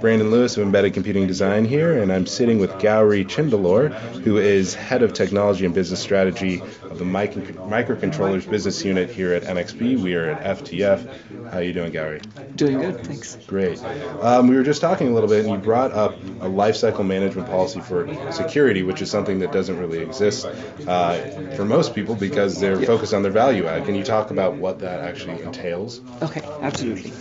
Brandon 0.00 0.30
Lewis 0.30 0.56
of 0.56 0.62
Embedded 0.62 0.94
Computing 0.94 1.26
Design 1.26 1.64
here, 1.64 2.00
and 2.00 2.12
I'm 2.12 2.26
sitting 2.26 2.58
with 2.58 2.78
Gauri 2.80 3.24
Chindalore, 3.24 3.92
who 4.22 4.38
is 4.38 4.74
Head 4.74 5.02
of 5.02 5.12
Technology 5.12 5.64
and 5.64 5.74
Business 5.74 6.00
Strategy 6.00 6.60
of 6.82 6.98
the 6.98 7.04
micro- 7.04 7.42
Microcontrollers 7.42 8.48
Business 8.48 8.84
Unit 8.84 9.10
here 9.10 9.32
at 9.34 9.42
NXP. 9.44 10.02
We 10.02 10.14
are 10.14 10.30
at 10.30 10.58
FTF. 10.58 11.50
How 11.50 11.58
are 11.58 11.62
you 11.62 11.72
doing, 11.72 11.92
Gauri? 11.92 12.20
Doing 12.56 12.80
good, 12.80 13.04
thanks. 13.04 13.36
Great. 13.46 13.82
Um, 14.20 14.48
we 14.48 14.56
were 14.56 14.62
just 14.62 14.80
talking 14.80 15.08
a 15.08 15.12
little 15.12 15.28
bit, 15.28 15.44
and 15.44 15.54
you 15.54 15.58
brought 15.58 15.92
up 15.92 16.14
a 16.40 16.48
lifecycle 16.48 17.06
management 17.06 17.48
policy 17.48 17.80
for 17.80 18.06
security, 18.32 18.82
which 18.82 19.02
is 19.02 19.10
something 19.10 19.40
that 19.40 19.52
doesn't 19.52 19.78
really 19.78 19.98
exist 19.98 20.46
uh, 20.86 21.14
for 21.56 21.64
most 21.64 21.94
people 21.94 22.14
because 22.14 22.60
they're 22.60 22.80
focused 22.82 23.14
on 23.14 23.22
their 23.22 23.32
value 23.32 23.66
add. 23.66 23.84
Can 23.84 23.94
you 23.94 24.04
talk 24.04 24.30
about 24.30 24.54
what 24.54 24.80
that 24.80 25.00
actually 25.00 25.42
entails? 25.42 26.00
Okay, 26.22 26.42
absolutely. 26.60 27.12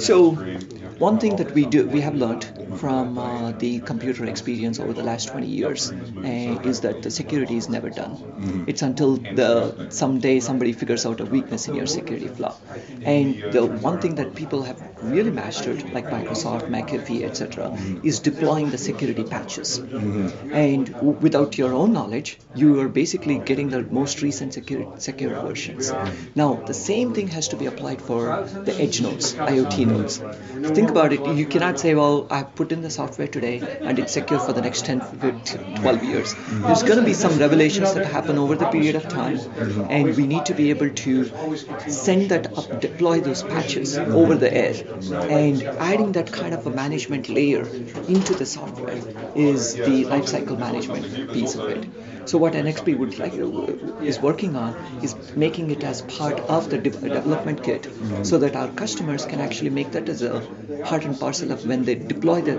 So, 0.00 0.32
one 0.98 1.18
thing 1.18 1.33
that 1.38 1.52
we 1.52 1.66
do, 1.66 1.86
we 1.86 2.00
have 2.00 2.14
learned 2.14 2.44
from 2.78 3.18
uh, 3.18 3.52
the 3.52 3.80
computer 3.80 4.24
experience 4.26 4.78
over 4.80 4.92
the 4.92 5.02
last 5.02 5.28
20 5.28 5.46
years 5.46 5.90
uh, 5.92 6.60
is 6.64 6.80
that 6.80 7.02
the 7.02 7.10
security 7.10 7.56
is 7.56 7.68
never 7.68 7.90
done. 7.90 8.16
Mm-hmm. 8.16 8.64
It's 8.66 8.82
until 8.82 9.16
the 9.16 9.90
someday 9.90 10.40
somebody 10.40 10.72
figures 10.72 11.06
out 11.06 11.20
a 11.20 11.24
weakness 11.24 11.68
in 11.68 11.74
your 11.74 11.86
security 11.86 12.28
flaw. 12.28 12.56
And 13.02 13.52
the 13.52 13.64
one 13.66 14.00
thing 14.00 14.16
that 14.16 14.34
people 14.34 14.62
have 14.62 14.82
really 15.02 15.30
mastered, 15.30 15.92
like 15.92 16.06
Microsoft, 16.06 16.68
McAfee, 16.68 17.22
etc., 17.24 17.64
mm-hmm. 17.64 18.06
is 18.06 18.20
deploying 18.20 18.70
the 18.70 18.78
security 18.78 19.24
patches. 19.24 19.78
Mm-hmm. 19.78 20.52
And 20.52 20.92
w- 20.94 21.18
without 21.26 21.58
your 21.58 21.72
own 21.72 21.92
knowledge, 21.92 22.38
you 22.54 22.80
are 22.80 22.88
basically 22.88 23.38
getting 23.38 23.68
the 23.70 23.82
most 23.82 24.22
recent 24.22 24.54
secure, 24.54 24.94
secure 24.98 25.30
versions. 25.40 25.92
Now, 26.34 26.54
the 26.54 26.74
same 26.74 27.14
thing 27.14 27.28
has 27.28 27.48
to 27.48 27.56
be 27.56 27.66
applied 27.66 28.00
for 28.00 28.46
the 28.64 28.74
edge 28.80 29.00
nodes, 29.00 29.34
IoT 29.34 29.86
nodes. 29.86 30.18
Think 30.74 30.90
about 30.90 31.12
it. 31.14 31.36
You 31.36 31.46
cannot 31.46 31.78
say, 31.78 31.94
well, 31.94 32.26
I 32.30 32.42
put 32.42 32.72
in 32.72 32.82
the 32.82 32.90
software 32.90 33.28
today 33.28 33.78
and 33.80 33.98
it's 33.98 34.12
secure 34.12 34.38
for 34.40 34.52
the 34.52 34.62
next 34.62 34.84
10, 34.86 35.00
12 35.00 36.04
years. 36.04 36.34
There's 36.34 36.82
going 36.82 36.98
to 36.98 37.04
be 37.04 37.14
some 37.14 37.38
revelations 37.38 37.94
that 37.94 38.06
happen 38.06 38.38
over 38.38 38.56
the 38.56 38.66
period 38.66 38.96
of 38.96 39.08
time, 39.08 39.38
and 39.90 40.16
we 40.16 40.26
need 40.26 40.46
to 40.46 40.54
be 40.54 40.70
able 40.70 40.90
to 40.90 41.24
send 41.88 42.30
that 42.30 42.56
up, 42.58 42.80
deploy 42.80 43.20
those 43.20 43.42
patches 43.42 43.96
over 43.98 44.34
the 44.34 44.52
air. 44.52 44.74
And 45.30 45.62
adding 45.62 46.12
that 46.12 46.32
kind 46.32 46.54
of 46.54 46.66
a 46.66 46.70
management 46.70 47.28
layer 47.28 47.66
into 48.08 48.34
the 48.34 48.46
software 48.46 49.00
is 49.34 49.74
the 49.74 50.04
lifecycle 50.04 50.58
management 50.58 51.32
piece 51.32 51.54
of 51.54 51.68
it. 51.68 51.86
So 52.26 52.38
what 52.38 52.54
NXP 52.54 52.96
would 52.98 53.18
like 53.18 53.34
uh, 53.34 54.02
is 54.02 54.18
working 54.20 54.56
on 54.56 54.74
is 55.02 55.14
making 55.36 55.70
it 55.70 55.84
as 55.84 56.02
part 56.02 56.40
of 56.40 56.70
the 56.70 56.78
de- 56.78 56.90
development 56.90 57.62
kit, 57.62 57.82
mm-hmm. 57.82 58.22
so 58.22 58.38
that 58.38 58.56
our 58.56 58.68
customers 58.68 59.26
can 59.26 59.40
actually 59.40 59.70
make 59.70 59.92
that 59.92 60.08
as 60.08 60.22
a 60.22 60.40
part 60.84 61.04
and 61.04 61.18
parcel 61.18 61.52
of 61.52 61.66
when 61.66 61.84
they 61.84 61.94
deploy 61.94 62.40
the 62.40 62.56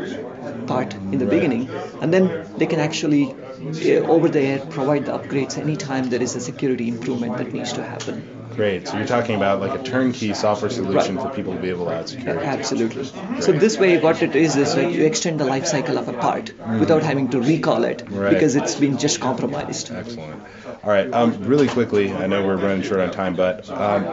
part 0.68 0.94
in 0.94 1.18
the 1.18 1.26
beginning, 1.26 1.70
and 2.02 2.14
then 2.14 2.48
they 2.58 2.68
can 2.68 2.80
actually 2.80 3.34
uh, 3.34 4.08
over 4.16 4.30
the 4.30 4.42
air 4.42 4.60
provide 4.60 5.06
the 5.06 5.18
upgrades 5.18 5.58
anytime 5.58 6.10
there 6.10 6.22
is 6.22 6.36
a 6.36 6.42
security 6.42 6.88
improvement 6.88 7.38
that 7.38 7.54
needs 7.54 7.74
to 7.74 7.84
happen. 7.84 8.36
Great. 8.56 8.88
So 8.88 8.98
you're 8.98 9.08
talking 9.08 9.36
about 9.36 9.60
like 9.60 9.78
a 9.78 9.84
turnkey 9.84 10.34
software 10.34 10.72
solution 10.72 11.16
right. 11.16 11.28
for 11.28 11.36
people 11.36 11.54
to 11.54 11.62
be 11.62 11.70
able 11.70 11.86
to 11.86 11.94
add 11.94 12.08
security. 12.08 12.46
Absolutely. 12.46 13.06
So 13.42 13.52
this 13.52 13.78
way, 13.78 14.00
what 14.00 14.22
it 14.22 14.36
is 14.36 14.56
is 14.56 14.76
like 14.76 14.94
you 14.94 15.06
extend 15.06 15.42
the 15.42 15.46
life 15.46 15.66
cycle 15.66 15.98
of 15.98 16.08
a 16.08 16.14
part 16.14 16.46
mm. 16.46 16.80
without 16.80 17.04
having 17.04 17.30
to 17.30 17.42
recall 17.42 17.84
it 17.84 18.04
right. 18.10 18.34
because 18.34 18.56
it's 18.56 18.76
been 18.76 18.98
just 18.98 19.20
compromised. 19.20 19.55
Excellent. 19.56 20.44
All 20.84 20.90
right. 20.90 21.12
Um, 21.14 21.44
really 21.44 21.68
quickly, 21.68 22.12
I 22.12 22.28
know 22.28 22.46
we're 22.46 22.58
running 22.58 22.82
short 22.82 23.00
on 23.00 23.12
time, 23.12 23.36
but 23.36 23.70
um, 23.70 24.04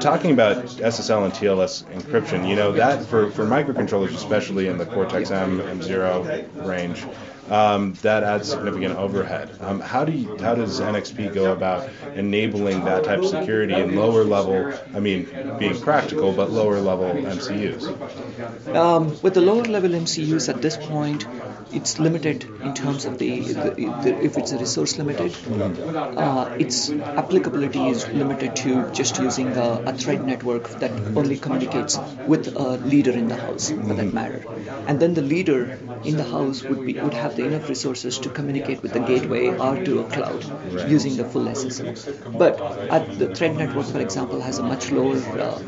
talking 0.00 0.30
about 0.32 0.64
SSL 0.64 1.24
and 1.24 1.32
TLS 1.32 1.84
encryption, 1.92 2.48
you 2.48 2.56
know 2.56 2.72
that 2.72 3.04
for 3.06 3.30
for 3.30 3.44
microcontrollers, 3.46 4.14
especially 4.14 4.68
in 4.68 4.78
the 4.78 4.86
Cortex 4.86 5.30
M 5.30 5.58
M0 5.60 6.66
range 6.66 7.04
um, 7.50 7.94
that 8.02 8.22
adds 8.22 8.48
significant 8.48 8.96
overhead. 8.96 9.50
Um, 9.60 9.80
how 9.80 10.04
do 10.04 10.12
you, 10.12 10.36
how 10.38 10.54
does 10.54 10.80
NXP 10.80 11.34
go 11.34 11.52
about 11.52 11.88
enabling 12.14 12.84
that 12.84 13.04
type 13.04 13.20
of 13.20 13.26
security 13.26 13.74
in 13.74 13.96
lower 13.96 14.24
level? 14.24 14.72
I 14.94 15.00
mean, 15.00 15.28
being 15.58 15.78
practical, 15.80 16.32
but 16.32 16.50
lower 16.50 16.80
level 16.80 17.10
MCUs. 17.12 18.74
Um, 18.74 19.20
with 19.22 19.34
the 19.34 19.40
lower 19.40 19.64
level 19.64 19.90
MCUs 19.90 20.48
at 20.48 20.62
this 20.62 20.76
point, 20.76 21.26
it's 21.72 21.98
limited 21.98 22.44
in 22.62 22.74
terms 22.74 23.04
of 23.04 23.18
the, 23.18 23.40
the, 23.40 23.70
the 24.02 24.24
if 24.24 24.36
it's 24.36 24.52
a 24.52 24.58
resource 24.58 24.98
limited, 24.98 25.34
uh, 25.50 26.54
its 26.58 26.90
applicability 26.90 27.88
is 27.88 28.06
limited 28.08 28.54
to 28.56 28.90
just 28.92 29.18
using 29.18 29.48
a, 29.48 29.82
a, 29.86 29.92
thread 29.92 30.24
network 30.24 30.68
that 30.80 30.90
only 31.16 31.38
communicates 31.38 31.98
with 32.26 32.54
a 32.56 32.76
leader 32.78 33.12
in 33.12 33.28
the 33.28 33.36
house, 33.36 33.70
for 33.70 33.94
that 33.94 34.12
matter. 34.12 34.44
And 34.86 35.00
then 35.00 35.14
the 35.14 35.22
leader 35.22 35.78
in 36.04 36.16
the 36.16 36.24
house 36.24 36.62
would 36.62 36.84
be 36.84 37.00
would 37.00 37.14
have 37.14 37.31
the 37.36 37.44
enough 37.46 37.68
resources 37.68 38.18
to 38.18 38.28
communicate 38.28 38.82
with 38.82 38.92
the 38.92 39.00
gateway 39.00 39.48
or 39.48 39.82
to 39.84 40.00
a 40.00 40.04
cloud 40.04 40.44
right. 40.44 40.88
using 40.88 41.16
the 41.16 41.24
full 41.24 41.44
SSL. 41.44 42.38
But 42.38 42.60
at 42.90 43.18
the 43.18 43.34
thread 43.34 43.56
network, 43.56 43.86
for 43.86 44.00
example, 44.00 44.40
has 44.40 44.58
a 44.58 44.62
much 44.62 44.90
lower 44.90 45.16
uh, 45.16 45.58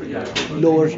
lower 0.51 0.89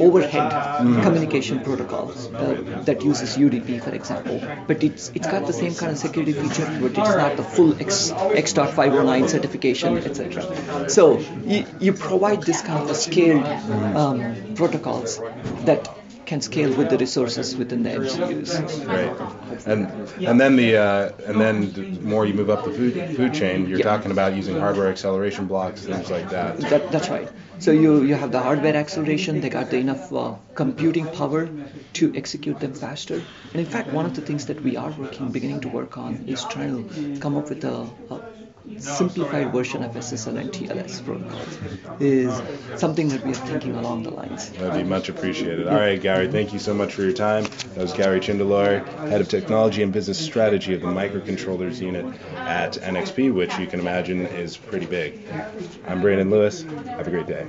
overhead 0.00 0.50
mm. 0.52 1.02
communication 1.02 1.60
protocol 1.60 2.10
uh, 2.34 2.54
that 2.82 3.02
uses 3.02 3.36
UDP, 3.36 3.82
for 3.82 3.94
example. 3.94 4.40
But 4.66 4.82
it's 4.82 5.10
it's 5.14 5.26
got 5.26 5.46
the 5.46 5.52
same 5.52 5.74
kind 5.74 5.92
of 5.92 5.98
security 5.98 6.32
feature, 6.32 6.66
but 6.80 6.90
it's 6.90 7.16
not 7.22 7.36
the 7.36 7.42
full 7.42 7.74
X 7.80 8.10
X.509 8.12 9.28
certification, 9.28 9.98
etc. 9.98 10.88
So 10.88 11.18
you, 11.44 11.66
you 11.80 11.92
provide 11.92 12.42
this 12.42 12.62
kind 12.62 12.88
of 12.88 12.96
scaled 12.96 13.44
um, 13.44 14.54
protocols 14.54 15.18
that 15.64 15.88
can 16.26 16.40
scale 16.40 16.74
with 16.76 16.90
the 16.90 16.98
resources 16.98 17.56
within 17.56 17.82
the 17.82 17.90
MCUs. 17.90 18.86
Right. 18.86 19.66
And 19.66 19.80
and 20.28 20.40
then 20.40 20.56
the 20.56 20.76
uh, 20.76 21.12
and 21.26 21.40
then 21.40 21.72
the 21.72 21.82
more 22.00 22.26
you 22.26 22.34
move 22.34 22.50
up 22.50 22.64
the 22.64 22.72
food 22.72 23.16
food 23.16 23.34
chain, 23.34 23.68
you're 23.68 23.80
talking 23.80 24.10
about 24.10 24.34
using 24.34 24.58
hardware 24.58 24.88
acceleration 24.88 25.46
blocks, 25.46 25.82
things 25.82 26.10
like 26.10 26.30
that. 26.30 26.58
that 26.70 26.90
that's 26.90 27.08
right. 27.08 27.28
So 27.58 27.70
you, 27.70 28.02
you 28.02 28.14
have 28.16 28.32
the 28.32 28.40
hardware 28.40 28.74
acceleration, 28.74 29.40
they 29.40 29.48
got 29.48 29.70
the 29.70 29.78
enough 29.78 30.12
uh, 30.12 30.34
computing 30.54 31.06
power 31.06 31.48
to 31.94 32.12
execute 32.14 32.58
them 32.58 32.74
faster. 32.74 33.22
And 33.52 33.60
in 33.60 33.66
fact, 33.66 33.92
one 33.92 34.06
of 34.06 34.14
the 34.14 34.20
things 34.20 34.46
that 34.46 34.60
we 34.62 34.76
are 34.76 34.90
working, 34.90 35.30
beginning 35.30 35.60
to 35.60 35.68
work 35.68 35.96
on, 35.96 36.24
is 36.26 36.44
trying 36.44 36.88
to 36.88 37.20
come 37.20 37.36
up 37.36 37.48
with 37.48 37.64
a, 37.64 37.88
a 38.10 38.20
simplified 38.78 39.52
version 39.52 39.82
of 39.82 39.92
SSL 39.92 40.38
and 40.38 40.50
TLS 40.50 41.04
protocols 41.04 41.58
is 42.00 42.42
something 42.80 43.08
that 43.08 43.24
we 43.24 43.32
are 43.32 43.34
thinking 43.34 43.74
along 43.74 44.02
the 44.02 44.10
lines. 44.10 44.50
That'd 44.50 44.74
be 44.74 44.88
much 44.88 45.08
appreciated. 45.08 45.68
All 45.68 45.74
right, 45.74 46.00
Gary, 46.00 46.30
thank 46.30 46.52
you 46.52 46.58
so 46.58 46.74
much 46.74 46.94
for 46.94 47.02
your 47.02 47.12
time. 47.12 47.44
That 47.44 47.76
was 47.76 47.92
Gary 47.92 48.20
Chindalore, 48.20 48.86
Head 49.08 49.20
of 49.20 49.28
Technology 49.28 49.82
and 49.82 49.92
Business 49.92 50.18
Strategy 50.18 50.74
of 50.74 50.80
the 50.80 50.86
Microcontrollers 50.86 51.80
Unit 51.80 52.06
at 52.36 52.74
NXP, 52.74 53.32
which 53.32 53.56
you 53.58 53.66
can 53.66 53.80
imagine 53.80 54.26
is 54.26 54.56
pretty 54.56 54.86
big. 54.86 55.20
I'm 55.86 56.00
Brandon 56.00 56.30
Lewis. 56.30 56.62
Have 56.62 57.06
a 57.06 57.10
great 57.10 57.26
day. 57.26 57.46